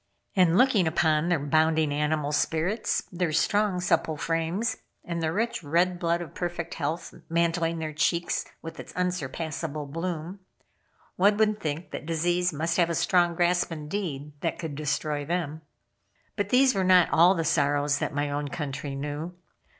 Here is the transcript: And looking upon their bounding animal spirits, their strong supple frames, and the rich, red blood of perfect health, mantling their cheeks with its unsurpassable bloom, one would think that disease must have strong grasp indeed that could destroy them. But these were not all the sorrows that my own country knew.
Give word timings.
And 0.35 0.57
looking 0.57 0.87
upon 0.87 1.29
their 1.29 1.37
bounding 1.37 1.91
animal 1.93 2.31
spirits, 2.31 3.03
their 3.11 3.31
strong 3.31 3.79
supple 3.79 4.17
frames, 4.17 4.77
and 5.05 5.21
the 5.21 5.31
rich, 5.31 5.61
red 5.63 5.99
blood 5.99 6.21
of 6.23 6.33
perfect 6.33 6.73
health, 6.73 7.13
mantling 7.29 7.77
their 7.77 7.93
cheeks 7.93 8.45
with 8.63 8.79
its 8.79 8.93
unsurpassable 8.95 9.85
bloom, 9.85 10.39
one 11.17 11.37
would 11.37 11.59
think 11.59 11.91
that 11.91 12.07
disease 12.07 12.51
must 12.51 12.77
have 12.77 12.97
strong 12.97 13.35
grasp 13.35 13.71
indeed 13.71 14.33
that 14.41 14.57
could 14.57 14.73
destroy 14.73 15.23
them. 15.23 15.61
But 16.35 16.49
these 16.49 16.73
were 16.73 16.83
not 16.83 17.11
all 17.11 17.35
the 17.35 17.43
sorrows 17.45 17.99
that 17.99 18.11
my 18.11 18.31
own 18.31 18.47
country 18.47 18.95
knew. 18.95 19.35